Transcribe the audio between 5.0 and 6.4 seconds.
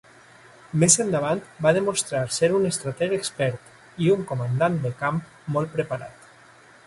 camp molt preparat.